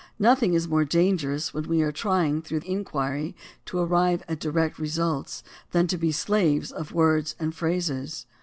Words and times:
Nothing 0.17 0.55
is 0.55 0.67
more 0.67 0.83
dangerous, 0.83 1.53
when 1.53 1.67
we 1.67 1.83
are 1.83 1.91
trying 1.91 2.41
through 2.41 2.61
inquiry 2.65 3.35
to 3.65 3.77
arrive 3.77 4.23
at 4.27 4.39
direct 4.39 4.79
results, 4.79 5.43
than 5.73 5.85
to 5.85 5.97
be 5.99 6.07
the 6.07 6.13
slaves 6.13 6.71
of 6.71 6.91
words 6.91 7.35
or 7.39 7.51
phrases. 7.51 8.25